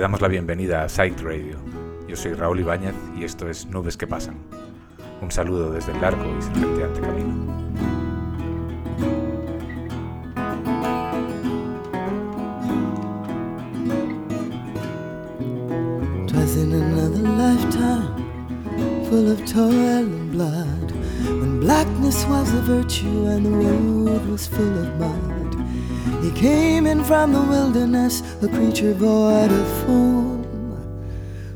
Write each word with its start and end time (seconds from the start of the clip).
damos 0.00 0.22
la 0.22 0.28
bienvenida 0.28 0.82
a 0.82 0.88
Sight 0.88 1.20
Radio. 1.20 1.58
Yo 2.08 2.16
soy 2.16 2.32
Raúl 2.32 2.60
Ibáñez 2.60 2.94
y 3.18 3.24
esto 3.24 3.50
es 3.50 3.66
Nubes 3.66 3.98
que 3.98 4.06
Pasan. 4.06 4.38
Un 5.20 5.30
saludo 5.30 5.70
desde 5.70 5.92
el 5.92 6.00
largo 6.00 6.24
y 6.38 6.42
serpenteante 6.42 7.00
camino. 7.02 7.60
In 16.56 16.72
another 16.72 17.22
lifetime, 17.22 18.16
full 19.08 19.30
of 19.30 19.38
toil 19.46 19.70
and 19.70 20.32
blood, 20.32 20.90
when 21.40 21.60
blackness 21.60 22.26
was 22.26 22.52
a 22.52 22.60
virtue 22.62 23.26
and 23.26 23.46
the 23.46 23.50
road 23.50 24.26
was 24.28 24.48
full 24.48 24.78
of 24.78 24.98
mud. 24.98 25.39
He 26.30 26.36
came 26.36 26.86
in 26.86 27.02
from 27.02 27.32
the 27.32 27.42
wilderness, 27.42 28.22
a 28.40 28.46
creature 28.46 28.94
void 28.94 29.50
of 29.50 29.66
form. 29.84 30.44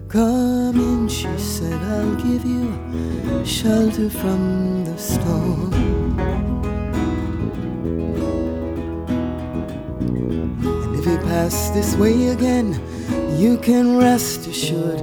Come 0.08 0.80
in, 0.80 1.08
she 1.08 1.28
said, 1.38 1.80
I'll 1.80 2.16
give 2.16 2.44
you 2.44 3.44
shelter 3.44 4.10
from 4.10 4.84
the 4.84 4.98
storm. 4.98 5.72
And 10.58 10.98
if 10.98 11.04
he 11.04 11.16
pass 11.18 11.70
this 11.70 11.94
way 11.94 12.30
again, 12.30 12.80
you 13.38 13.58
can 13.58 13.96
rest 13.96 14.48
assured 14.48 15.00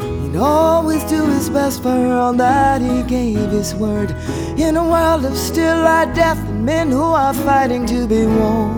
he'd 0.00 0.36
always 0.36 1.02
do 1.04 1.26
his 1.26 1.50
best 1.50 1.82
for 1.82 1.90
her, 1.90 2.12
all 2.12 2.34
that 2.34 2.80
he 2.80 3.02
gave 3.02 3.50
his 3.50 3.74
word. 3.74 4.12
In 4.56 4.76
a 4.76 4.88
world 4.88 5.24
of 5.24 5.36
still 5.36 5.76
light 5.78 6.14
death 6.14 6.38
and 6.38 6.64
men 6.64 6.92
who 6.92 7.02
are 7.02 7.34
fighting 7.34 7.84
to 7.86 8.06
be 8.06 8.24
warm. 8.24 8.77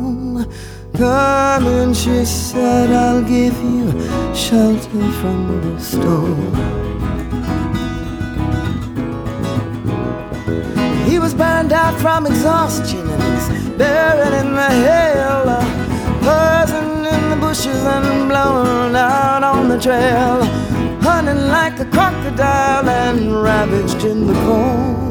Come 1.01 1.65
in, 1.65 1.95
she 1.95 2.23
said, 2.25 2.91
I'll 2.91 3.23
give 3.23 3.57
you 3.63 3.89
shelter 4.35 5.11
from 5.19 5.75
the 5.75 5.79
storm. 5.79 6.53
He 11.09 11.17
was 11.17 11.33
burned 11.33 11.73
out 11.73 11.99
from 11.99 12.27
exhaustion 12.27 12.99
and 13.09 13.23
he's 13.23 13.69
buried 13.79 14.33
in 14.41 14.53
the 14.53 14.69
hail. 14.85 15.45
Buzzing 16.21 17.03
in 17.03 17.29
the 17.31 17.37
bushes 17.37 17.83
and 17.83 18.29
blown 18.29 18.95
out 18.95 19.43
on 19.43 19.69
the 19.69 19.79
trail. 19.79 20.43
Hunting 21.01 21.47
like 21.47 21.79
a 21.79 21.85
crocodile 21.85 22.87
and 22.87 23.41
ravaged 23.41 24.03
in 24.03 24.27
the 24.27 24.33
corn. 24.45 25.10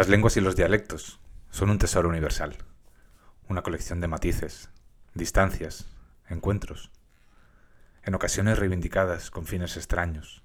Las 0.00 0.08
lenguas 0.08 0.34
y 0.38 0.40
los 0.40 0.56
dialectos 0.56 1.20
son 1.50 1.68
un 1.68 1.76
tesoro 1.76 2.08
universal, 2.08 2.56
una 3.50 3.60
colección 3.60 4.00
de 4.00 4.08
matices, 4.08 4.70
distancias, 5.12 5.88
encuentros, 6.26 6.90
en 8.02 8.14
ocasiones 8.14 8.58
reivindicadas 8.58 9.30
con 9.30 9.44
fines 9.44 9.76
extraños, 9.76 10.42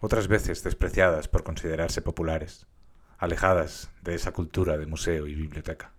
otras 0.00 0.28
veces 0.28 0.64
despreciadas 0.64 1.28
por 1.28 1.44
considerarse 1.44 2.02
populares, 2.02 2.66
alejadas 3.18 3.90
de 4.02 4.14
esa 4.14 4.32
cultura 4.32 4.78
de 4.78 4.86
museo 4.86 5.26
y 5.26 5.34
biblioteca. 5.34 5.92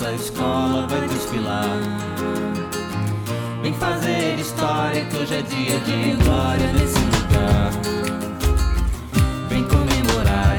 Nossa 0.00 0.12
escola 0.14 0.86
vai 0.86 1.06
desfilar. 1.08 1.78
Vem 3.62 3.74
fazer 3.74 4.38
história 4.38 5.04
que 5.04 5.16
hoje 5.18 5.34
é 5.34 5.42
dia 5.42 5.78
de 5.80 6.24
glória 6.24 6.72
nesse 6.72 6.98
lugar. 6.98 7.70
Vem 9.50 9.62
comemorar, 9.64 10.49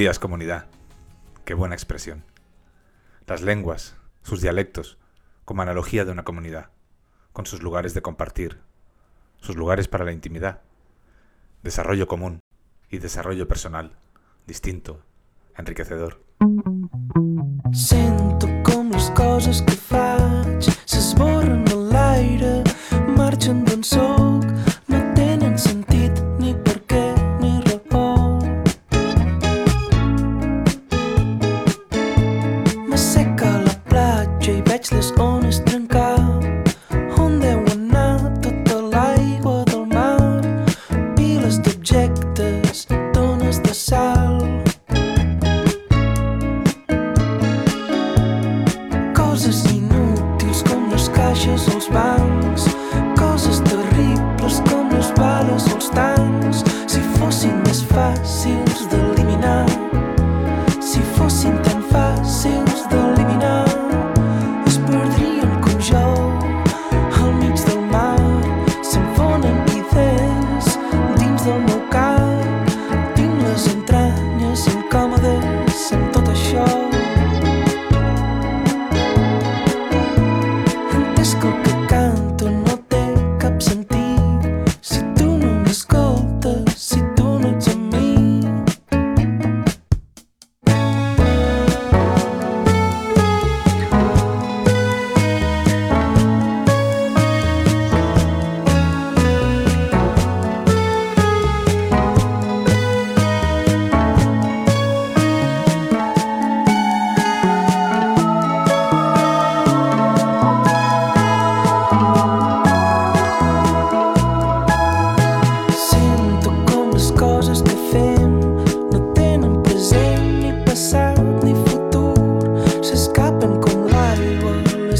días 0.00 0.18
comunidad. 0.18 0.64
Qué 1.44 1.52
buena 1.52 1.74
expresión. 1.74 2.24
Las 3.26 3.42
lenguas, 3.42 3.96
sus 4.22 4.40
dialectos, 4.40 4.96
como 5.44 5.60
analogía 5.60 6.06
de 6.06 6.10
una 6.10 6.24
comunidad, 6.24 6.70
con 7.34 7.44
sus 7.44 7.62
lugares 7.62 7.92
de 7.92 8.00
compartir, 8.00 8.62
sus 9.42 9.56
lugares 9.56 9.88
para 9.88 10.06
la 10.06 10.12
intimidad, 10.12 10.62
desarrollo 11.62 12.08
común 12.08 12.40
y 12.88 12.96
desarrollo 12.96 13.46
personal, 13.46 13.94
distinto, 14.46 15.02
enriquecedor. 15.54 16.24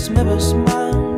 Christmas, 0.01 0.17
never 0.17 0.41
smile. 0.41 1.10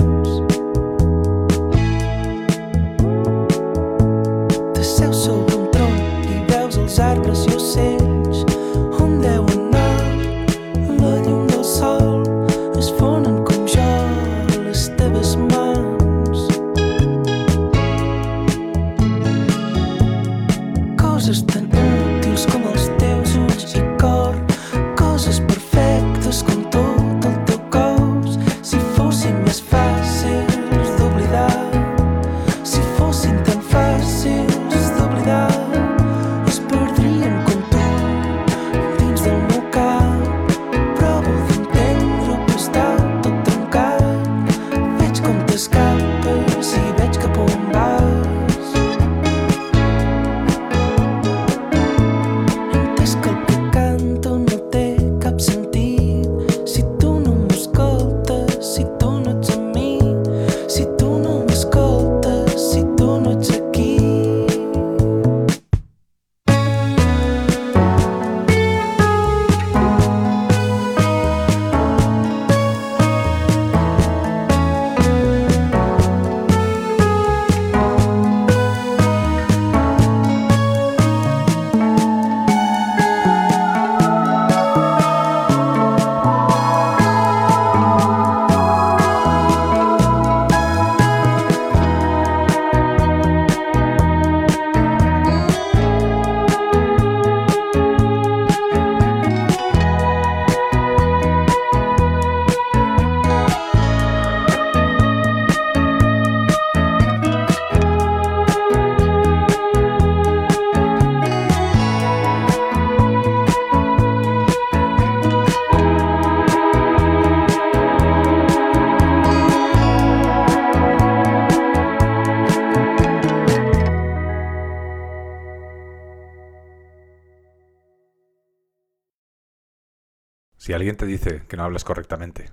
Si 130.72 130.74
alguien 130.74 130.96
te 130.96 131.04
dice 131.04 131.42
que 131.48 131.58
no 131.58 131.64
hablas 131.64 131.84
correctamente, 131.84 132.50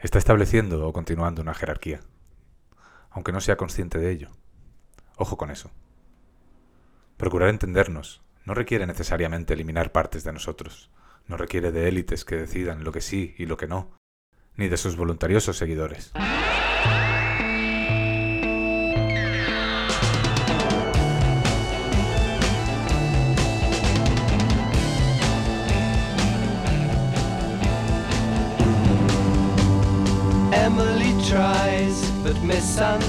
está 0.00 0.18
estableciendo 0.18 0.88
o 0.88 0.92
continuando 0.92 1.40
una 1.40 1.54
jerarquía, 1.54 2.00
aunque 3.12 3.30
no 3.30 3.40
sea 3.40 3.56
consciente 3.56 4.00
de 4.00 4.10
ello. 4.10 4.30
Ojo 5.16 5.36
con 5.36 5.52
eso. 5.52 5.70
Procurar 7.16 7.50
entendernos 7.50 8.24
no 8.44 8.54
requiere 8.54 8.88
necesariamente 8.88 9.54
eliminar 9.54 9.92
partes 9.92 10.24
de 10.24 10.32
nosotros, 10.32 10.90
no 11.28 11.36
requiere 11.36 11.70
de 11.70 11.86
élites 11.86 12.24
que 12.24 12.34
decidan 12.34 12.82
lo 12.82 12.90
que 12.90 13.00
sí 13.00 13.36
y 13.38 13.46
lo 13.46 13.56
que 13.56 13.68
no, 13.68 13.92
ni 14.56 14.66
de 14.66 14.76
sus 14.76 14.96
voluntariosos 14.96 15.56
seguidores. 15.56 16.10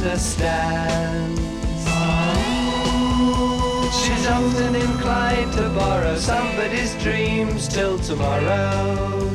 understands. 0.03 1.39
She's 4.01 4.27
often 4.27 4.75
inclined 4.75 5.53
to 5.53 5.69
borrow 5.69 6.17
somebody's 6.17 6.93
dreams 7.01 7.69
till 7.69 7.97
tomorrow. 7.99 9.29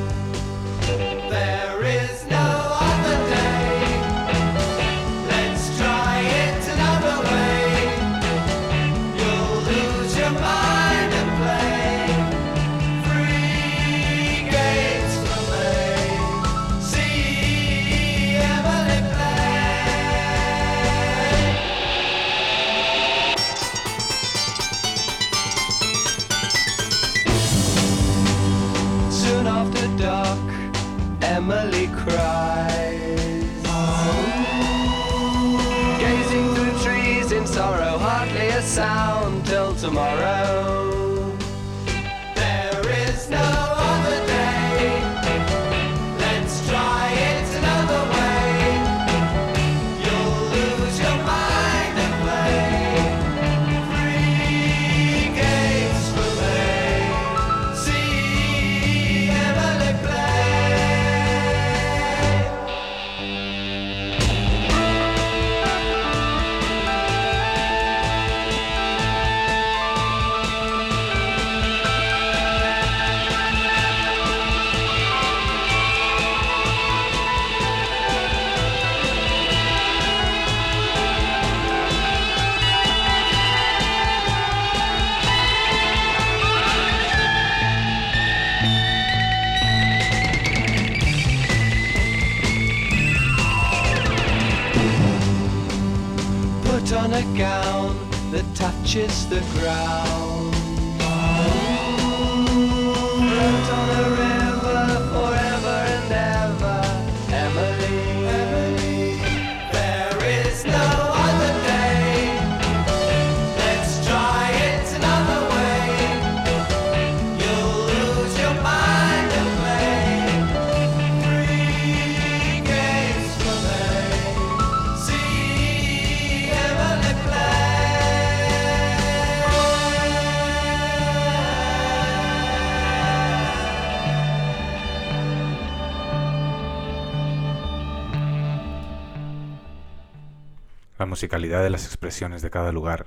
Musicalidad 141.19 141.65
de 141.65 141.71
las 141.71 141.85
expresiones 141.85 142.43
de 142.43 142.51
cada 142.51 142.71
lugar, 142.71 143.07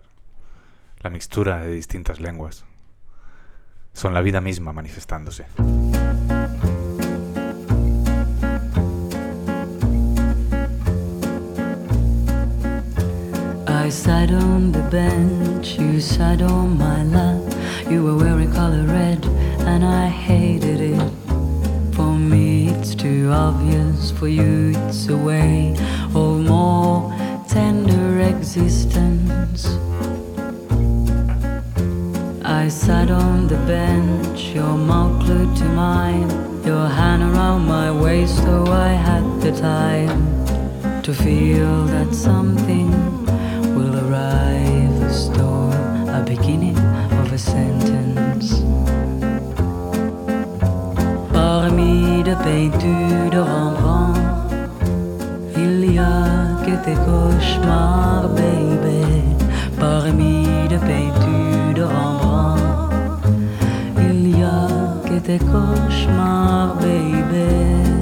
la 0.99 1.09
mixtura 1.09 1.61
de 1.61 1.71
distintas 1.71 2.19
lenguas, 2.19 2.65
son 3.93 4.13
la 4.13 4.19
vida 4.19 4.41
misma 4.41 4.73
manifestándose. 4.73 5.45
I 13.65 13.89
sat 13.89 14.29
on 14.29 14.73
the 14.73 14.83
bench, 14.91 15.79
you 15.79 16.01
sat 16.01 16.41
on 16.41 16.77
my 16.77 17.05
lap. 17.05 17.41
You 17.89 18.03
were 18.03 18.17
wearing 18.17 18.51
color 18.51 18.85
red, 18.87 19.25
and 19.65 19.85
I 19.85 20.09
hated 20.09 20.81
it. 20.81 21.01
For 21.93 22.13
me, 22.13 22.71
it's 22.71 22.93
too 22.93 23.31
obvious. 23.31 24.11
For 24.11 24.27
you, 24.27 24.73
it's 24.75 25.07
a 25.07 25.15
way 25.15 25.77
of 26.13 26.41
more 26.41 27.09
tender 27.51 28.00
existence. 28.31 29.65
I 32.43 32.67
sat 32.69 33.09
on 33.11 33.47
the 33.47 33.59
bench, 33.67 34.39
your 34.55 34.75
mouth 34.77 35.19
glued 35.23 35.55
to 35.57 35.65
mine, 35.65 36.29
your 36.65 36.87
hand 36.87 37.23
around 37.23 37.65
my 37.67 37.91
waist, 37.91 38.37
so 38.37 38.65
I 38.67 38.89
had 39.07 39.25
the 39.41 39.51
time 39.51 40.19
to 41.03 41.13
feel 41.13 41.85
that 41.85 42.13
something 42.13 42.89
will 43.75 43.95
arrive, 44.05 44.95
a 45.01 45.13
storm, 45.13 46.09
a 46.09 46.23
beginning 46.25 46.77
of 47.21 47.31
a 47.33 47.37
sentence. 47.37 48.47
Parmi 51.33 52.23
de 52.23 52.35
peintures 52.43 53.29
de 53.31 53.41
Rembrandt, 53.43 54.10
que 56.65 56.75
tes 56.83 56.95
cauchemars, 56.95 58.29
baby. 58.35 59.01
Parmi 59.79 60.67
de 60.69 60.77
peintures 60.77 61.73
de 61.75 61.83
Rembrandt, 61.83 63.25
il 63.97 64.39
y 64.39 64.43
a 64.43 64.67
que 65.05 65.19
tes 65.19 65.39
cauchemars, 65.39 66.75
baby. 66.79 68.00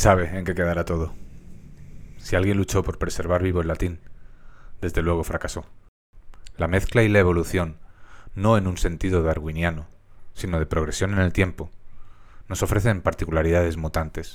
sabe 0.00 0.30
en 0.38 0.46
qué 0.46 0.54
quedará 0.54 0.86
todo. 0.86 1.12
Si 2.16 2.34
alguien 2.34 2.56
luchó 2.56 2.82
por 2.82 2.96
preservar 2.96 3.42
vivo 3.42 3.60
el 3.60 3.68
latín, 3.68 4.00
desde 4.80 5.02
luego 5.02 5.24
fracasó. 5.24 5.66
La 6.56 6.68
mezcla 6.68 7.02
y 7.02 7.08
la 7.10 7.18
evolución, 7.18 7.76
no 8.34 8.56
en 8.56 8.66
un 8.66 8.78
sentido 8.78 9.22
darwiniano, 9.22 9.88
sino 10.32 10.58
de 10.58 10.64
progresión 10.64 11.12
en 11.12 11.18
el 11.18 11.34
tiempo, 11.34 11.70
nos 12.48 12.62
ofrecen 12.62 13.02
particularidades 13.02 13.76
mutantes. 13.76 14.32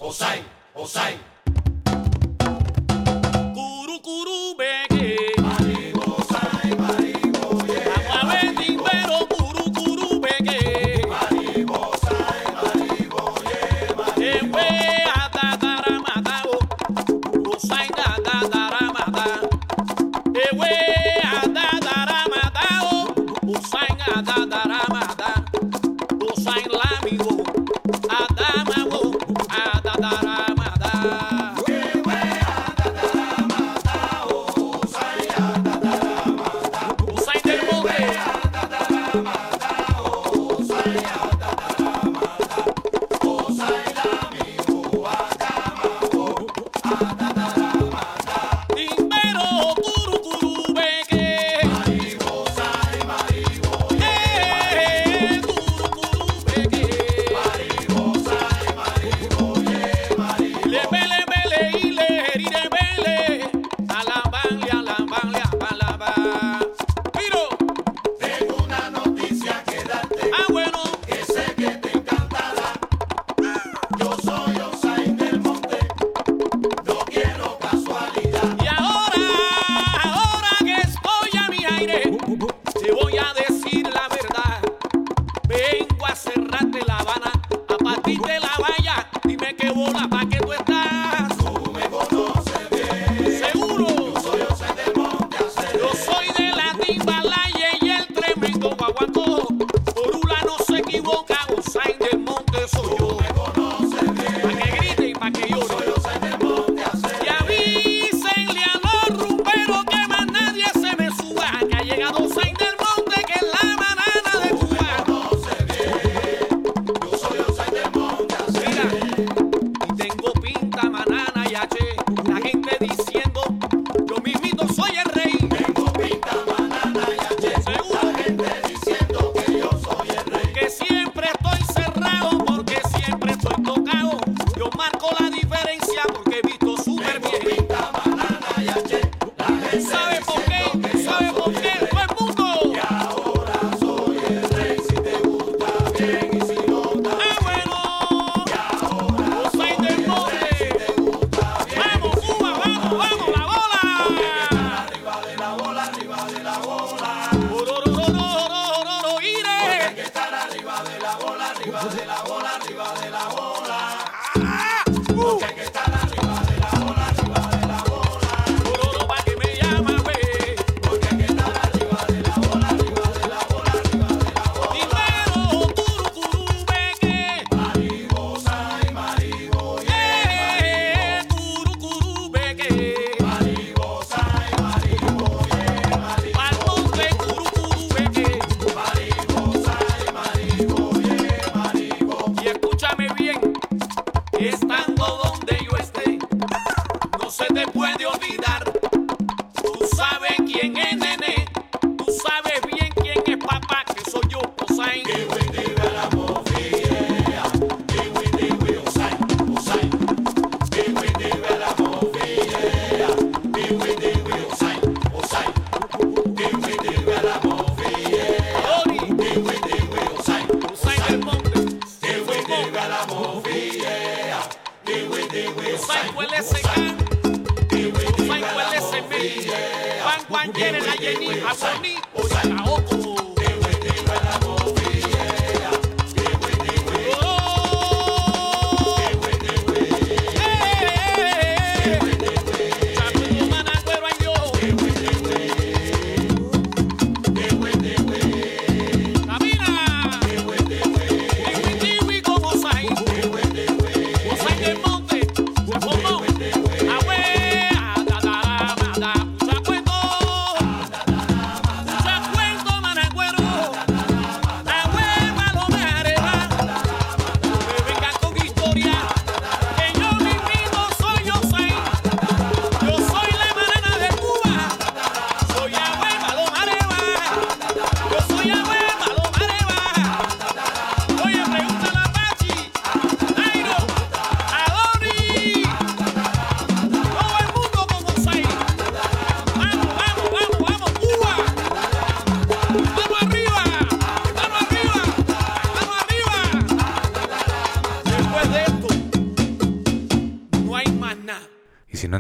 compañera, 230.36 230.80
la 230.82 230.92
Jenny, 230.94 231.30
a 231.48 231.54
a 231.54 232.72
Oco. 232.72 233.25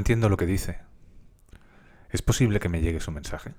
entiendo 0.05 0.29
lo 0.29 0.37
que 0.37 0.45
dice. 0.45 0.77
¿Es 2.11 2.21
posible 2.21 2.59
que 2.59 2.69
me 2.69 2.79
llegue 2.79 2.99
su 2.99 3.09
mensaje? 3.09 3.55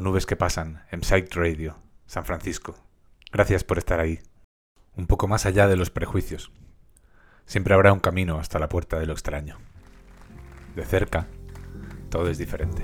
Nubes 0.00 0.26
que 0.26 0.36
pasan 0.36 0.84
en 0.90 1.02
Psych 1.02 1.34
Radio, 1.34 1.76
San 2.06 2.24
Francisco. 2.24 2.74
Gracias 3.32 3.64
por 3.64 3.78
estar 3.78 4.00
ahí. 4.00 4.20
Un 4.96 5.06
poco 5.06 5.28
más 5.28 5.46
allá 5.46 5.68
de 5.68 5.76
los 5.76 5.90
prejuicios. 5.90 6.52
Siempre 7.46 7.74
habrá 7.74 7.92
un 7.92 8.00
camino 8.00 8.38
hasta 8.38 8.58
la 8.58 8.68
puerta 8.68 8.98
de 8.98 9.06
lo 9.06 9.12
extraño. 9.12 9.58
De 10.76 10.84
cerca, 10.84 11.26
todo 12.10 12.28
es 12.28 12.38
diferente. 12.38 12.82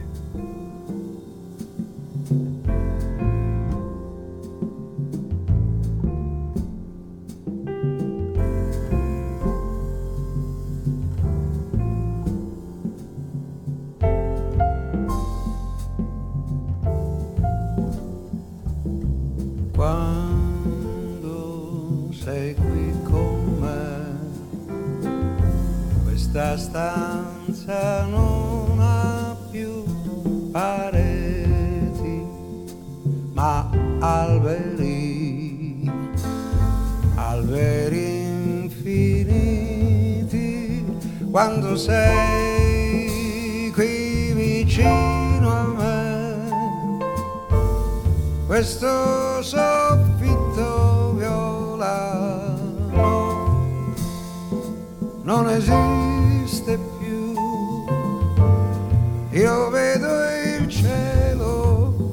Questa 26.39 26.57
stanza 26.57 28.05
non 28.05 28.79
ha 28.79 29.37
più 29.51 29.83
pareti, 30.53 32.25
ma 33.33 33.69
alberi, 33.99 35.91
alberi 37.17 38.23
infiniti. 38.63 39.67
Quando 41.29 41.75
sei 41.75 43.73
qui 43.75 44.33
vicino 44.33 45.51
a 45.51 45.65
me 45.77 46.37
questo 48.47 49.43
soffitto 49.43 51.15
violano 51.15 52.57
non 55.25 55.49
esiste 55.51 56.08
più. 56.99 57.35
Io 59.31 59.71
vedo 59.71 60.09
il 60.57 60.69
cielo 60.69 62.11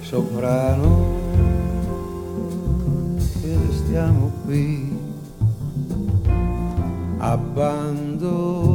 soprano 0.00 1.04
e 3.42 3.56
restiamo 3.66 4.32
qui 4.44 4.98
abbandonati 7.18 8.65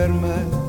verme 0.00 0.59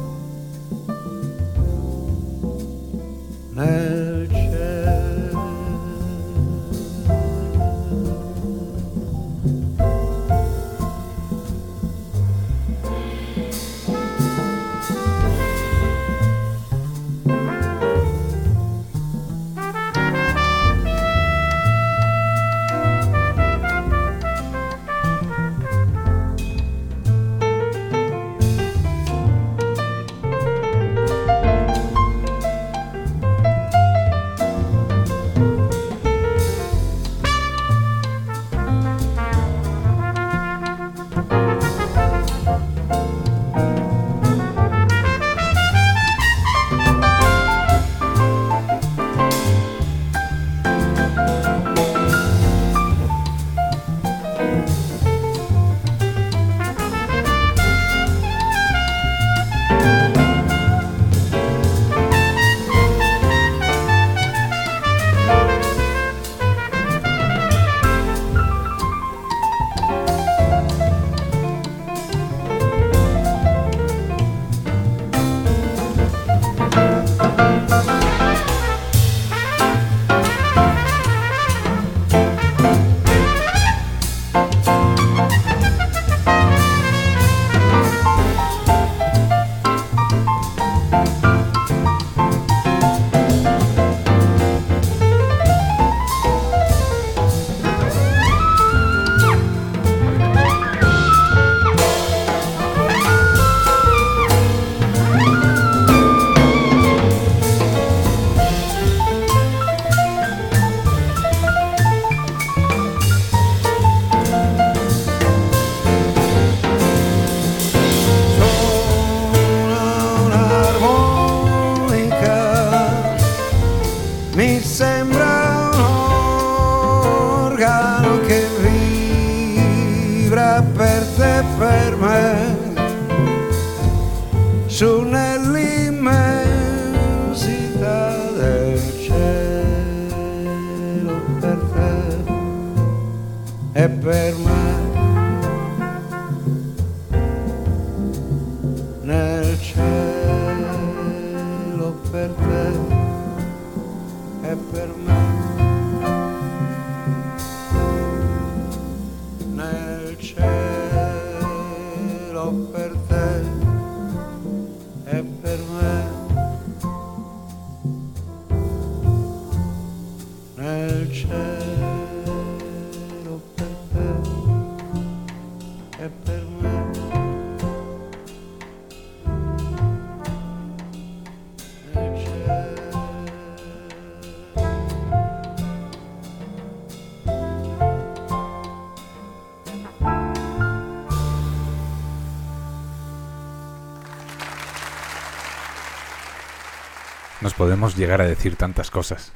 Nos 197.42 197.56
podemos 197.56 197.98
llegar 197.98 198.22
a 198.22 198.26
decir 198.26 198.56
tantas 198.56 198.92
cosas. 198.92 199.34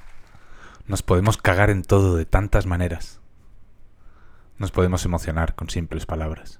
Nos 0.87 1.01
podemos 1.01 1.37
cagar 1.37 1.71
en 1.71 1.81
todo 1.81 2.15
de 2.15 2.25
tantas 2.25 2.67
maneras. 2.67 3.19
Nos 4.59 4.71
podemos 4.71 5.03
emocionar 5.03 5.55
con 5.55 5.69
simples 5.69 6.05
palabras. 6.05 6.59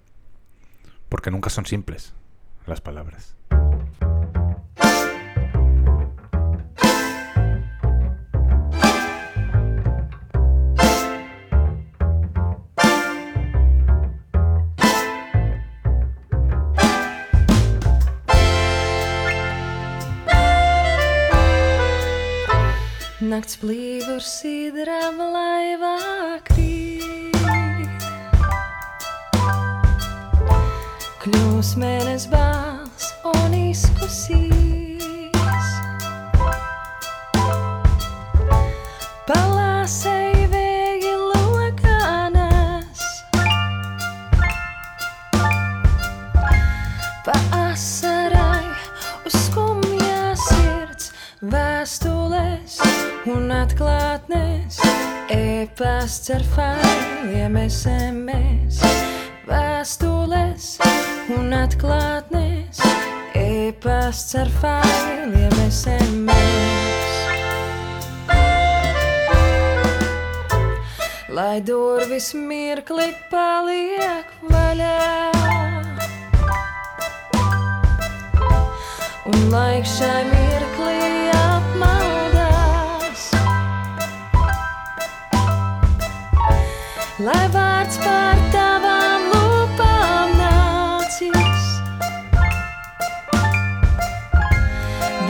Porque 1.10 1.30
nunca 1.30 1.52
son 1.52 1.68
simples 1.68 2.16
las 2.66 2.82
palabras. 2.82 3.36
Nakts 23.46 23.60
blīvur 23.62 24.24
sidram 24.26 25.20
laivā 25.22 25.92
krīt. 26.48 27.38
Kļūs 31.22 31.76
mēnes 31.78 32.26
bāls 32.34 33.14
un 33.36 33.58
izkusīs. 33.62 34.55
Un 53.28 53.50
atklātnes. 53.50 54.78
E-pasts 55.34 56.30
ar 56.34 56.44
failiem 56.54 57.58
SMS. 57.66 58.82
Vēstules 59.50 60.68
un 61.34 61.54
atklātnes. 61.58 62.82
E-pasts 63.36 64.38
ar 64.42 64.52
failiem 64.62 65.58
SMS. 65.66 66.32
Lai 71.36 71.60
durvis 71.66 72.32
mirkli 72.38 73.10
paliek 73.32 74.32
vaļā. 74.48 74.96
Un 79.26 79.48
laiks 79.52 79.98
šai 80.00 80.24
mirklī 80.24 80.45
Lai 87.26 87.48
vārds 87.50 87.96
pār 88.04 88.38
tavām 88.54 89.24
lūpām 89.32 90.34
nācis. 90.38 91.64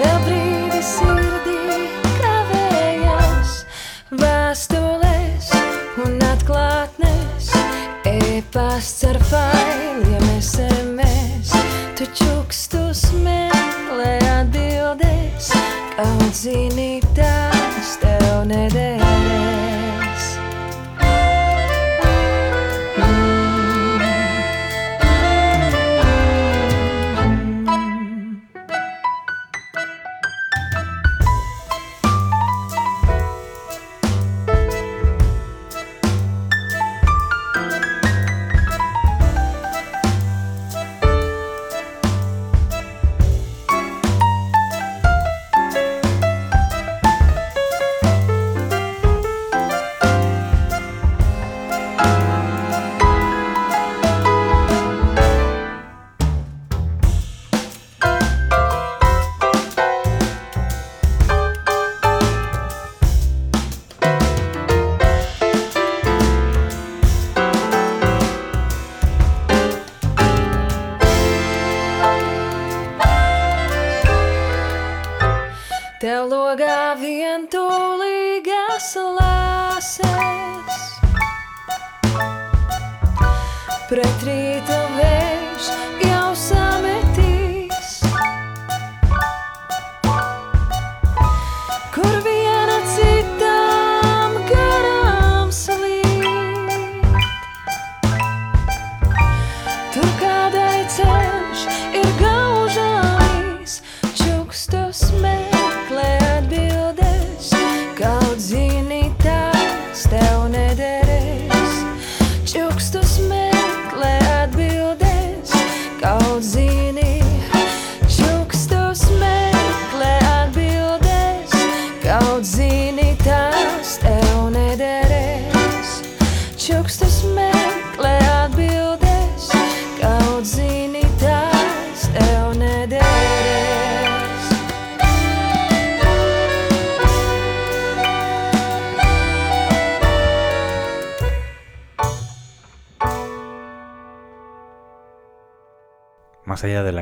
Vēl 0.02 0.18
brīdi 0.26 0.82
sirdī 0.84 1.78
kavējas 2.18 3.54
vēstules 4.12 5.54
un 6.04 6.20
atklātnes. 6.34 7.54
E-pasts 8.12 9.08
ar 9.14 9.22
failiem 9.32 10.28
SMS. 10.41 11.56
Tu 11.96 12.10
čukstus 12.20 13.08
meklē 13.24 14.18
atbildēs, 14.34 15.54
kaut 15.96 16.43
zini 16.43 17.00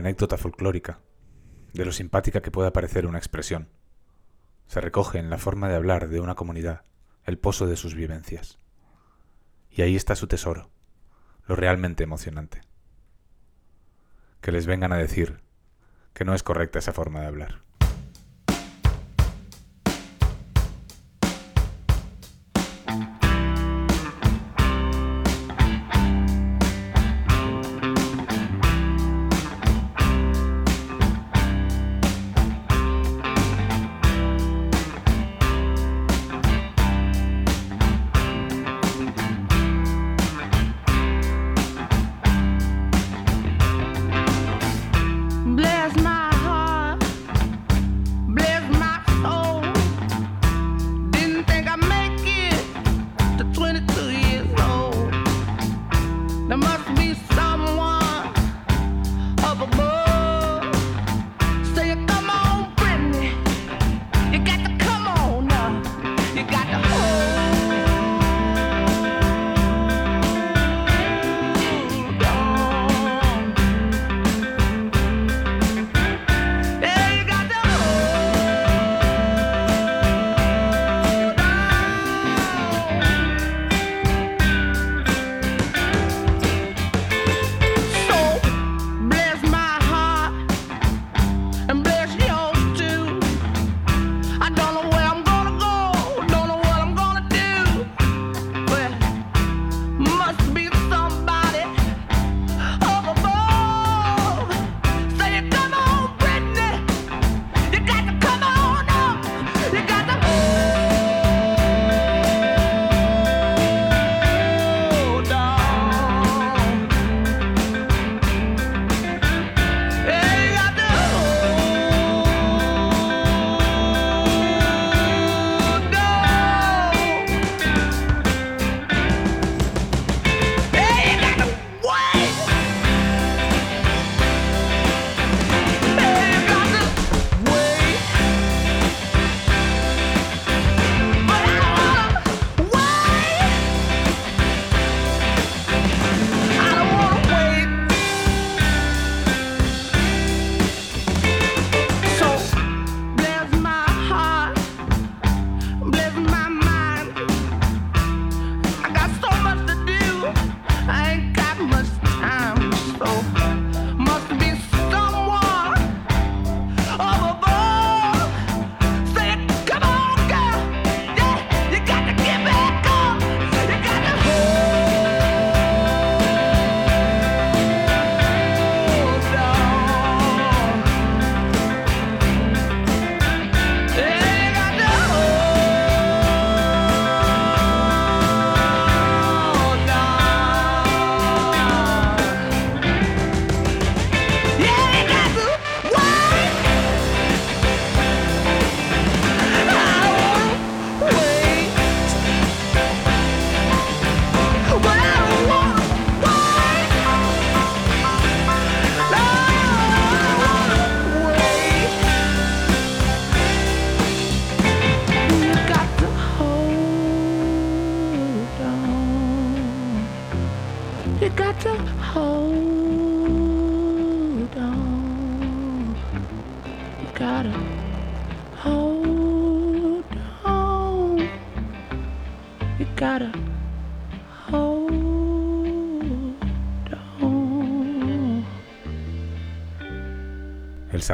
anécdota 0.04 0.38
folclórica, 0.38 1.00
de 1.72 1.86
lo 1.86 1.94
simpática 1.94 2.42
que 2.42 2.52
pueda 2.52 2.74
parecer 2.74 3.08
una 3.08 3.18
expresión, 3.18 3.70
se 4.68 4.82
recoge 4.82 5.18
en 5.18 5.30
la 5.30 5.38
forma 5.38 5.70
de 5.70 5.76
hablar 5.76 6.10
de 6.10 6.20
una 6.20 6.36
comunidad 6.36 6.84
el 7.24 7.40
pozo 7.40 7.68
de 7.68 7.78
sus 7.78 7.96
vivencias. 7.96 8.60
Y 9.70 9.82
ahí 9.82 9.96
está 9.96 10.18
su 10.18 10.28
tesoro, 10.28 10.70
lo 11.48 11.56
realmente 11.56 12.04
emocionante. 12.04 12.64
Que 14.42 14.52
les 14.52 14.66
vengan 14.66 14.92
a 14.92 14.98
decir 14.98 15.42
que 16.14 16.26
no 16.26 16.34
es 16.34 16.44
correcta 16.44 16.80
esa 16.80 16.92
forma 16.92 17.22
de 17.22 17.28
hablar. 17.28 17.64
must 56.64 56.96
be. 56.96 57.33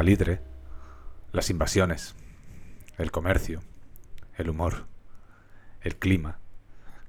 Salitre, 0.00 0.40
las 1.30 1.50
invasiones, 1.50 2.14
el 2.96 3.10
comercio, 3.10 3.60
el 4.34 4.48
humor, 4.48 4.86
el 5.82 5.96
clima, 5.96 6.38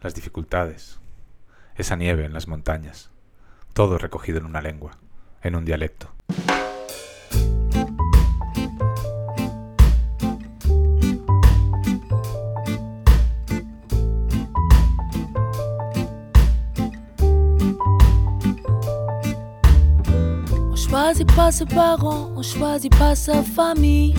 las 0.01 0.13
dificultades, 0.13 0.99
esa 1.77 1.95
nieve 1.95 2.25
en 2.25 2.33
las 2.33 2.49
montañas, 2.49 3.09
todo 3.71 3.97
recogido 3.97 4.39
en 4.39 4.45
una 4.45 4.59
lengua, 4.61 4.97
en 5.41 5.55
un 5.55 5.63
dialecto. 5.63 6.11
Choisit 21.21 21.35
pas 21.35 21.51
ses 21.51 21.65
parents, 21.65 22.31
on 22.35 22.41
choisit 22.41 22.95
pas 22.97 23.15
sa 23.15 23.43
famille. 23.43 24.15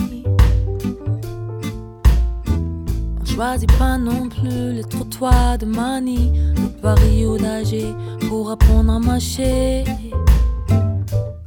On 3.21 3.25
choisit 3.25 3.71
pas 3.77 3.97
non 3.97 4.29
plus 4.29 4.73
les 4.73 4.83
trottoirs 4.83 5.57
de 5.57 5.65
Mani, 5.65 6.31
le 6.55 7.27
ou 7.27 7.37
d'Alger 7.37 7.93
pour 8.29 8.51
apprendre 8.51 8.93
à 8.93 8.99
marcher. 8.99 9.83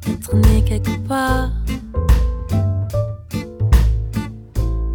Être 0.07 0.35
né 0.35 0.63
quelque 0.63 0.95
part. 1.07 1.49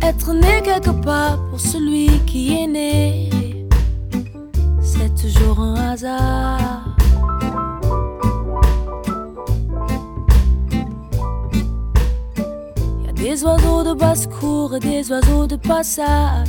Être 0.01 0.33
né 0.33 0.63
quelque 0.63 0.91
part 1.03 1.39
pour 1.51 1.59
celui 1.59 2.09
qui 2.27 2.63
est 2.63 2.67
né. 2.69 3.12
Des 14.79 15.11
oiseaux 15.11 15.47
de 15.47 15.57
passage. 15.57 16.49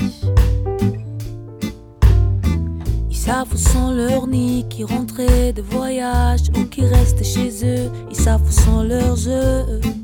Ils 3.09 3.15
savent 3.15 3.53
où 3.53 3.57
sont 3.57 3.91
leurs 3.91 4.27
nids 4.27 4.65
qui 4.69 4.83
rentraient 4.83 5.53
de 5.53 5.61
voyage 5.61 6.49
ou 6.57 6.65
qui 6.65 6.85
restent 6.85 7.23
chez 7.23 7.49
eux. 7.65 7.89
Ils 8.09 8.15
savent 8.15 8.43
où 8.47 8.51
sont 8.51 8.83
leurs 8.83 9.27
œufs. 9.27 10.02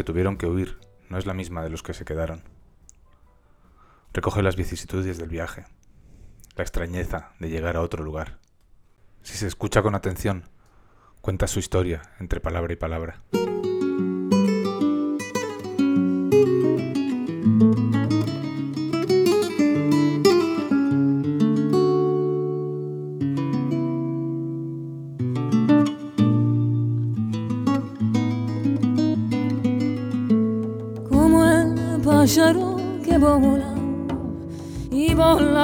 Que 0.00 0.04
tuvieron 0.04 0.38
que 0.38 0.46
huir 0.46 0.78
no 1.10 1.18
es 1.18 1.26
la 1.26 1.34
misma 1.34 1.62
de 1.62 1.68
los 1.68 1.82
que 1.82 1.92
se 1.92 2.06
quedaron. 2.06 2.42
Recoge 4.14 4.42
las 4.42 4.56
vicisitudes 4.56 5.18
del 5.18 5.28
viaje, 5.28 5.66
la 6.56 6.62
extrañeza 6.62 7.34
de 7.38 7.50
llegar 7.50 7.76
a 7.76 7.82
otro 7.82 8.02
lugar. 8.02 8.38
Si 9.20 9.36
se 9.36 9.46
escucha 9.46 9.82
con 9.82 9.94
atención, 9.94 10.48
cuenta 11.20 11.46
su 11.48 11.58
historia 11.58 12.00
entre 12.18 12.40
palabra 12.40 12.72
y 12.72 12.76
palabra. 12.76 13.20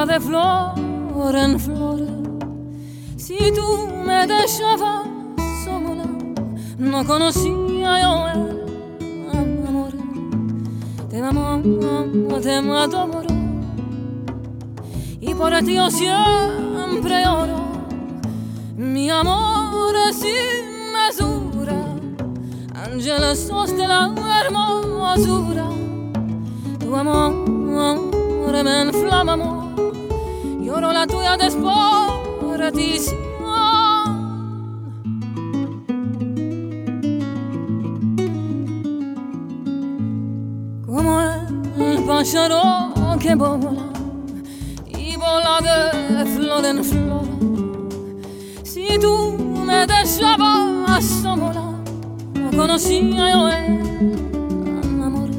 De 0.07 0.21
flor 0.21 1.35
en 1.35 1.59
flor. 1.59 2.01
Si 3.17 3.37
tú 3.55 3.89
me 4.07 4.27
dejabas 4.27 5.07
sola, 5.65 6.07
no 6.79 7.05
conocía 7.05 8.03
yo 8.03 8.29
el 8.29 9.65
amor. 9.65 9.93
Te 11.11 11.19
amo, 11.21 11.63
te 12.41 12.53
adoro 12.55 13.23
y 15.21 15.35
por 15.35 15.59
ti 15.65 15.75
yo 15.75 15.91
siempre 15.91 17.27
oro. 17.27 17.57
Mi 18.77 19.11
amor 19.11 19.95
es 20.09 20.17
sin 20.17 20.93
mesura, 20.93 21.97
Angela 22.75 23.35
sos 23.35 23.77
de 23.77 23.89
la 23.89 24.15
hermosura. 24.45 25.67
Tu 26.79 26.95
amor 26.95 27.47
me 28.65 28.83
inflama, 28.85 29.33
amor, 29.33 29.66
lloro 30.87 30.93
la. 30.93 31.07
Como 40.87 41.21
el 41.79 42.03
pájaro 42.05 42.95
que 43.19 43.35
vola 43.35 43.73
y 44.87 45.17
vola 45.17 45.59
de 45.61 46.25
flor 46.27 46.65
en 46.65 46.85
flor. 46.85 47.25
Si 48.63 48.87
tú 49.01 49.37
me 49.67 49.85
dejabas 49.87 51.05
sola, 51.23 51.73
no 52.35 52.51
conocía 52.57 53.33
yo 53.33 53.49
el 53.49 55.03
amor. 55.03 55.31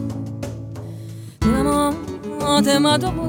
Te 1.40 1.48
amo, 1.48 2.62
te 2.62 2.80
y 2.80 3.27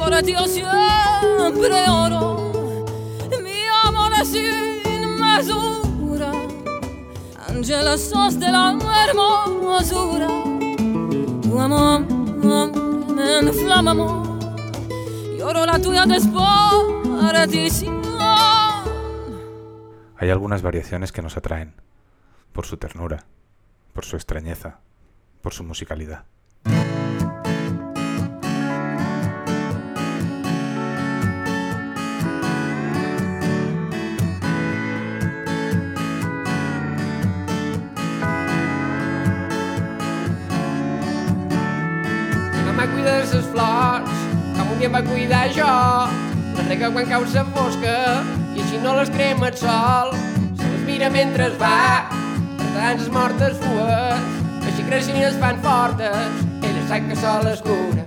por 0.00 0.22
ti 0.22 0.32
yo 0.32 0.46
siempre 0.46 1.88
oro. 1.88 2.52
Mi 3.42 3.60
amor 3.84 4.12
es 4.20 4.28
sin 4.28 5.20
mesura, 5.20 6.32
Angela 7.46 7.98
sos 7.98 8.40
de 8.40 8.50
la 8.50 8.78
hermosura. 9.04 10.28
Tu 11.42 11.60
amor 11.60 12.00
me 13.14 13.40
inflama, 13.42 13.90
amor, 13.90 14.38
lloro 15.38 15.66
la 15.66 15.78
tuya 15.78 16.06
desporación. 16.06 18.00
Hay 20.16 20.30
algunas 20.30 20.62
variaciones 20.62 21.12
que 21.12 21.22
nos 21.22 21.36
atraen, 21.36 21.74
por 22.52 22.64
su 22.66 22.76
ternura, 22.78 23.24
por 23.92 24.04
su 24.04 24.16
extrañeza, 24.16 24.80
por 25.42 25.52
su 25.52 25.64
musicalidad. 25.64 26.24
Va 44.90 45.02
cuidar 45.02 45.48
jo. 45.54 45.70
Les 46.56 46.66
rega 46.66 46.90
quan 46.90 47.06
cau 47.08 47.24
la 47.24 47.44
fosca 47.54 47.96
i 48.54 48.62
així 48.62 48.78
no 48.82 48.96
les 48.96 49.10
crema 49.10 49.48
el 49.48 49.56
sol. 49.56 50.12
Se 50.58 50.66
les 50.66 50.82
mira 50.86 51.10
mentre 51.10 51.46
es 51.46 51.56
va, 51.60 52.08
les 52.74 53.08
mortes 53.08 53.56
fues. 53.62 54.26
Així 54.66 54.82
creixen 54.88 55.16
i 55.16 55.24
es 55.24 55.38
fan 55.38 55.60
fortes, 55.62 56.42
ella 56.62 56.82
sap 56.88 57.06
que 57.08 57.16
sol 57.16 57.46
es 57.50 57.62
cura. 57.62 58.04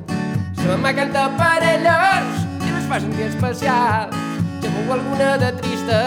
La 0.64 0.78
mamà 0.78 0.94
canta 0.96 1.26
per 1.40 1.60
elles 1.68 2.44
i 2.64 2.72
les 2.72 2.86
fa 2.88 3.00
sentir 3.04 3.28
especials. 3.28 4.16
Si 4.62 4.72
veu 4.72 4.94
alguna 4.96 5.34
de 5.42 5.52
trista, 5.60 6.00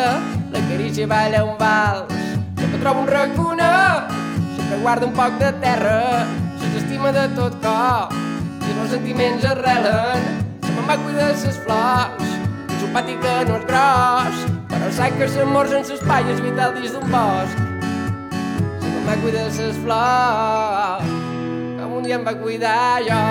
la 0.52 0.62
carícia 0.70 1.06
balla 1.06 1.44
un 1.44 1.58
vals. 1.60 2.12
Sempre 2.56 2.80
trobo 2.80 3.04
un 3.04 3.12
raconet, 3.12 4.16
sempre 4.56 4.80
guarda 4.80 5.06
un 5.06 5.14
poc 5.16 5.38
de 5.42 5.52
terra, 5.60 6.24
se 6.56 6.72
s'estima 6.72 7.12
de 7.12 7.28
tot 7.36 7.60
cor 7.64 8.12
i 8.64 8.80
els 8.80 8.90
sentiments 8.96 9.44
arrelen 9.52 10.45
va 10.86 10.96
cuidar 11.02 11.34
ses 11.36 11.58
flors. 11.64 12.34
És 12.76 12.82
un 12.86 12.92
pati 12.94 13.16
que 13.22 13.34
no 13.48 13.58
és 13.58 13.66
gros, 13.70 14.42
però 14.70 14.90
sac 14.98 15.18
que 15.18 15.28
s'amors 15.32 15.74
en 15.74 15.86
ses 15.88 16.02
palles 16.06 16.42
vital 16.44 16.76
dins 16.78 16.94
d'un 16.94 17.08
bosc. 17.10 17.64
Se 18.84 19.04
va 19.08 19.18
cuidar 19.24 19.48
ses 19.58 19.78
flors, 19.82 21.10
com 21.80 21.98
un 21.98 22.06
dia 22.06 22.20
em 22.20 22.26
va 22.26 22.36
cuidar 22.42 23.02
jo. 23.08 23.22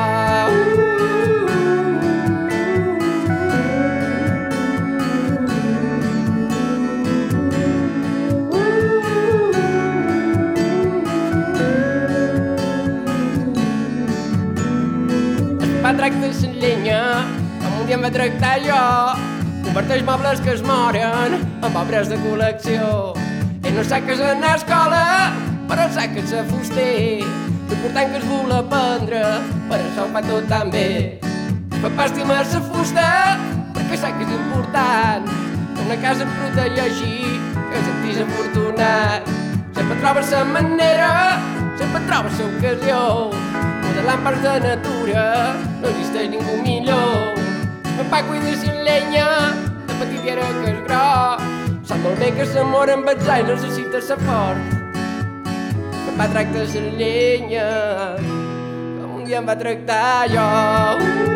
va 15.85 15.91
tractar 15.93 16.31
sense 16.33 16.47
llenya, 16.57 17.01
dia 17.85 17.97
em 17.97 18.03
va 18.05 18.09
tractar 18.09 18.55
jo. 18.63 18.81
Converteix 19.65 20.03
mobles 20.05 20.39
que 20.41 20.53
es 20.55 20.61
moren 20.65 21.35
en 21.37 21.75
obres 21.77 22.09
de 22.09 22.17
col·lecció. 22.23 23.13
Ell 23.65 23.75
no 23.77 23.83
sap 23.85 24.05
que 24.07 24.15
és 24.15 24.21
anar 24.25 24.53
a 24.55 24.59
escola, 24.59 25.01
però 25.69 25.85
sap 25.93 26.15
que 26.15 26.23
és 26.23 26.33
a 26.33 26.43
fuster. 26.49 27.21
L'important 27.69 28.13
que 28.13 28.21
es 28.21 28.25
vol 28.29 28.53
aprendre, 28.57 29.21
per 29.69 29.79
això 29.81 30.05
ho 30.05 30.13
fa 30.13 30.23
tot 30.25 30.47
tan 30.49 30.71
bé. 30.73 30.87
Papà 31.75 32.07
estima 32.09 32.39
la 32.39 32.61
fusta, 32.71 33.07
perquè 33.75 34.01
sap 34.01 34.17
que 34.17 34.25
és 34.25 34.33
important. 34.37 35.29
Una 35.85 35.99
casa 36.01 36.25
et 36.25 36.33
protegeixi, 36.39 37.15
que 37.53 37.83
sentis 37.89 38.23
afortunat. 38.25 39.29
Sempre 39.75 39.99
trobes 40.01 40.31
la 40.33 40.43
manera, 40.55 41.11
sempre 41.77 42.01
trobes 42.09 42.41
l'ocasió. 42.41 43.01
Modelant 43.83 44.25
parts 44.25 44.41
de 44.45 44.57
natura, 44.69 45.29
no 45.81 45.93
existeix 45.93 46.33
ningú 46.33 46.61
millor 46.63 46.84
en 47.99 48.09
pa 48.09 48.21
cuida 48.23 48.55
sin 48.61 48.83
lenya, 48.83 49.27
de 49.87 49.93
petit 49.99 50.25
era 50.33 50.47
que 50.59 50.71
és 50.71 50.79
gros. 50.87 51.45
Sap 51.87 52.01
molt 52.03 52.19
bé 52.19 52.31
que 52.35 52.47
l'amor 52.55 52.91
amb 52.91 53.11
atzar 53.13 53.39
i 53.43 53.47
necessita 53.51 54.01
sa 54.01 54.17
fort. 54.25 54.73
Que 55.45 56.09
em 56.11 56.17
va 56.19 56.27
tractar 56.33 56.65
la 56.65 56.91
llenya, 56.99 57.69
com 58.99 59.21
un 59.21 59.23
dia 59.25 59.39
em 59.39 59.47
va 59.47 59.55
tractar 59.59 60.27
jo. 60.33 60.49
Uh! 61.05 61.35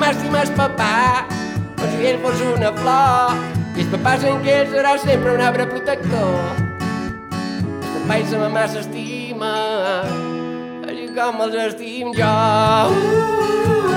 màxima 0.00 0.42
papà 0.56 1.29
si 2.00 2.06
ell 2.08 2.18
fos 2.22 2.40
una 2.40 2.70
flor, 2.72 3.34
i 3.76 3.82
el 3.84 3.90
papà 3.92 4.14
sent 4.22 4.40
que 4.44 4.54
ell 4.62 4.70
serà 4.72 4.94
sempre 5.02 5.34
un 5.36 5.42
arbre 5.44 5.66
protector. 5.68 6.62
El 7.28 7.90
papà 7.98 8.16
i 8.22 8.24
la 8.30 8.40
mamà 8.46 8.64
s'estima, 8.72 9.52
així 10.88 11.10
com 11.18 11.44
els 11.44 11.60
estim 11.68 12.16
jo. 12.16 12.34
Y 13.80 13.89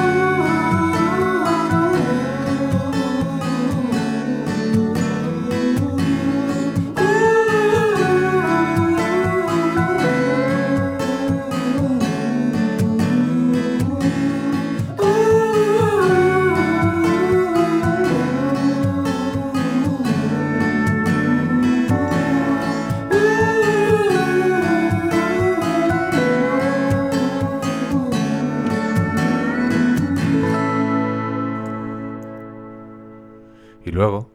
luego 33.94 34.30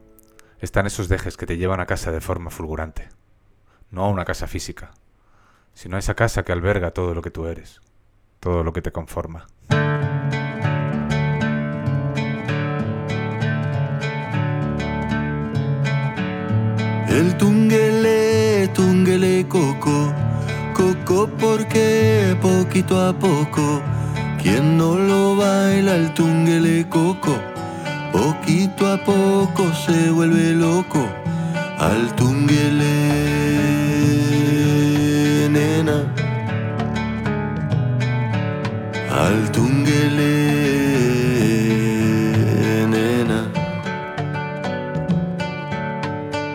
están 0.61 0.87
esos 0.87 1.09
dejes 1.09 1.37
que 1.37 1.47
te 1.47 1.57
llevan 1.57 1.81
a 1.81 1.87
casa 1.87 2.11
de 2.11 2.21
forma 2.21 2.51
fulgurante. 2.51 3.09
No 3.91 4.05
a 4.05 4.09
una 4.09 4.25
casa 4.25 4.47
física, 4.47 4.93
sino 5.75 5.97
a 5.97 5.99
esa 5.99 6.15
casa 6.15 6.45
que 6.45 6.53
alberga 6.53 6.93
todo 6.93 7.15
lo 7.15 7.23
que 7.23 7.31
tú 7.31 7.47
eres, 7.47 7.81
todo 8.41 8.65
lo 8.65 8.73
que 8.73 8.83
te 8.83 8.93
conforma. 8.93 9.47
El 17.09 17.37
tungele, 17.37 18.69
tungele 18.75 19.47
coco, 19.49 20.13
Coco 20.79 21.29
porque 21.41 22.37
poquito 22.41 23.05
a 23.05 23.13
poco, 23.13 23.83
quien 24.41 24.79
no 24.79 24.95
lo 24.95 25.35
baila 25.35 25.97
el 25.97 26.15
tunguele 26.15 26.89
coco, 26.89 27.35
poquito 28.13 28.87
a 28.93 28.97
poco 28.99 29.73
se 29.75 30.11
vuelve 30.11 30.53
loco 30.53 31.07
al 31.79 32.15
tunguele 32.17 32.95
nena, 35.49 36.05
al 39.11 39.51
tunguele 39.53 40.33
nena. 42.89 43.41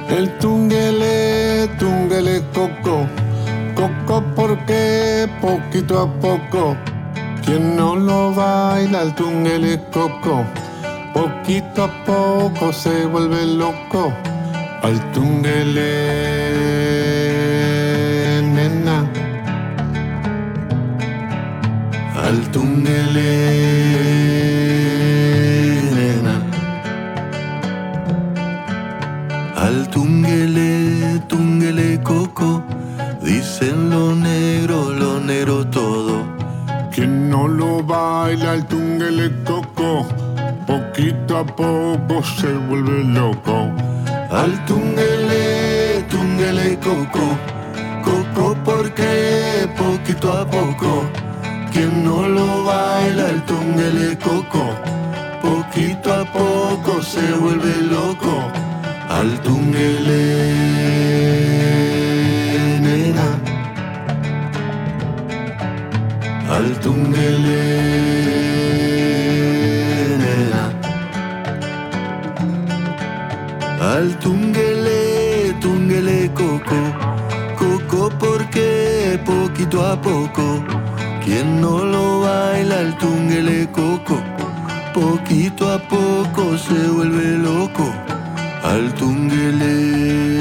El 0.09 0.29
tunguele, 0.37 1.67
tunguele 1.79 2.43
coco, 2.53 3.07
coco 3.75 4.23
porque 4.35 5.27
poquito 5.41 6.01
a 6.01 6.07
poco, 6.19 6.75
quien 7.43 7.75
no 7.75 7.95
lo 7.95 8.31
baila 8.33 9.01
el 9.01 9.15
tunguele 9.15 9.79
coco, 9.91 10.45
poquito 11.43 11.83
a 11.83 11.89
poco 12.05 12.71
se 12.71 13.05
vuelve 13.05 13.45
loco, 13.45 14.13
al 14.81 14.97
tunguele 15.11 15.91
nena, 18.43 19.05
al 22.15 22.49
tunguele 22.49 23.31
nena, 25.97 26.35
al 29.57 29.89
tunguele, 29.89 31.19
tunguele 31.27 32.01
coco, 32.03 32.63
dicen 33.21 33.89
lo 33.89 34.15
negro, 34.15 34.91
lo 34.91 35.19
negro 35.19 35.67
todo. 35.67 36.23
quien 36.93 37.29
no 37.29 37.47
lo 37.47 37.83
baila 37.83 38.53
el 38.53 38.65
tunguele 38.67 39.25
coco, 39.42 39.42
poquito 40.93 41.39
a 41.39 41.43
poco 41.43 42.23
se 42.23 42.53
vuelve 42.53 43.03
loco. 43.03 43.71
Al 44.29 44.63
tunguele, 44.65 46.05
tunguele 46.07 46.77
coco, 46.77 47.25
coco 48.03 48.55
porque 48.63 49.67
poquito 49.75 50.31
a 50.31 50.45
poco, 50.45 51.03
quien 51.71 52.03
no 52.03 52.27
lo 52.27 52.63
baila 52.65 53.29
el 53.29 53.41
tunguele 53.43 54.17
coco, 54.19 54.69
poquito 55.41 56.13
a 56.13 56.25
poco 56.25 57.01
se 57.01 57.31
vuelve 57.41 57.75
loco, 57.89 58.51
al 59.09 59.39
tunguele 59.41 60.21
nena, 62.81 63.39
al 66.49 66.79
tunguele 66.81 68.12
poquito 79.73 79.91
a 79.91 79.99
poco, 79.99 80.63
quien 81.25 81.59
no 81.59 81.83
lo 81.83 82.21
baila 82.21 82.81
el 82.81 82.95
tunguele 82.97 83.67
coco, 83.71 84.21
poquito 84.93 85.71
a 85.71 85.79
poco 85.79 86.55
se 86.59 86.87
vuelve 86.89 87.39
loco, 87.39 87.91
al 88.61 88.93
tunguele 88.93 90.32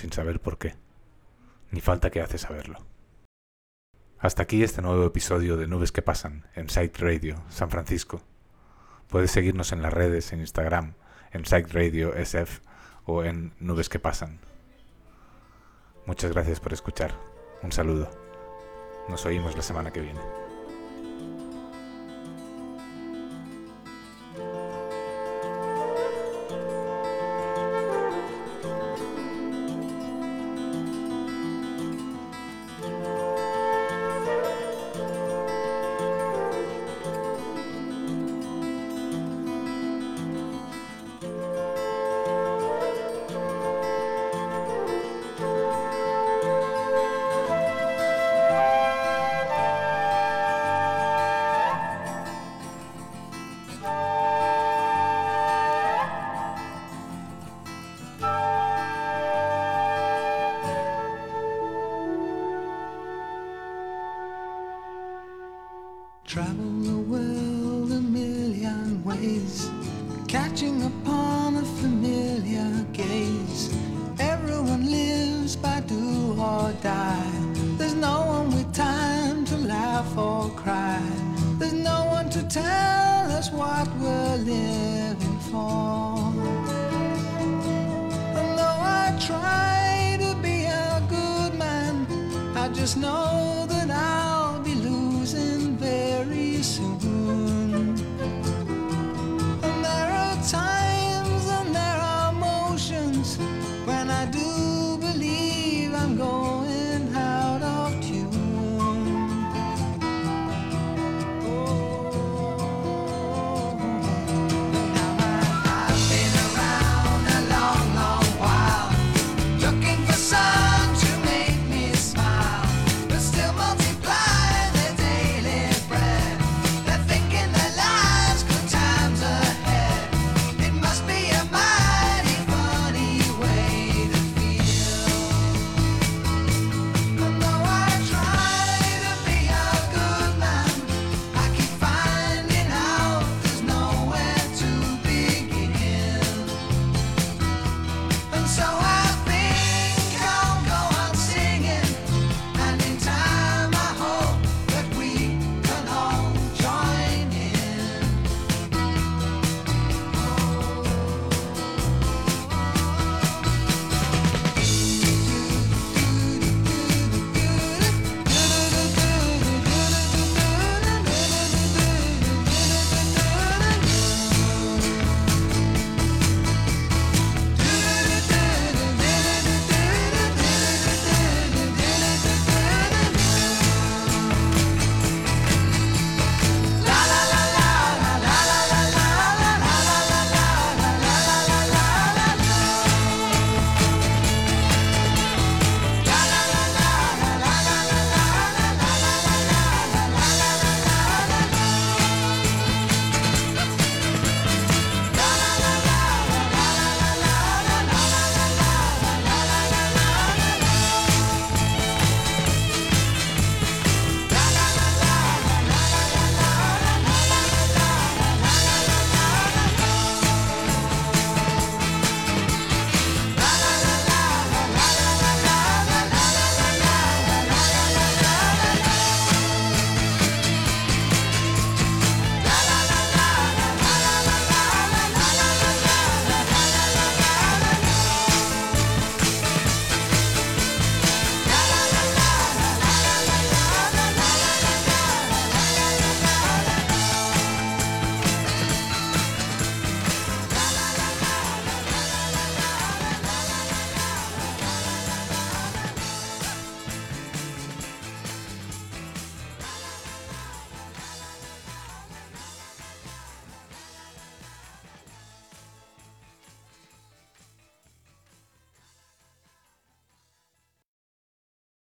sin 0.00 0.12
saber 0.12 0.40
por 0.40 0.58
qué. 0.58 0.74
Ni 1.70 1.80
falta 1.80 2.10
que 2.10 2.20
hace 2.20 2.38
saberlo. 2.38 2.78
Hasta 4.18 4.42
aquí 4.42 4.62
este 4.62 4.82
nuevo 4.82 5.04
episodio 5.04 5.56
de 5.56 5.66
Nubes 5.66 5.92
que 5.92 6.02
Pasan 6.02 6.46
en 6.54 6.68
Site 6.68 6.98
Radio 6.98 7.42
San 7.48 7.70
Francisco. 7.70 8.22
Puedes 9.08 9.30
seguirnos 9.30 9.72
en 9.72 9.82
las 9.82 9.92
redes, 9.92 10.32
en 10.32 10.40
Instagram, 10.40 10.94
en 11.32 11.44
Site 11.44 11.68
Radio 11.72 12.14
SF 12.14 12.60
o 13.04 13.24
en 13.24 13.52
Nubes 13.60 13.88
que 13.88 13.98
Pasan. 13.98 14.38
Muchas 16.06 16.32
gracias 16.32 16.60
por 16.60 16.72
escuchar. 16.72 17.12
Un 17.62 17.72
saludo. 17.72 18.10
Nos 19.08 19.26
oímos 19.26 19.54
la 19.54 19.62
semana 19.62 19.92
que 19.92 20.00
viene. 20.00 20.39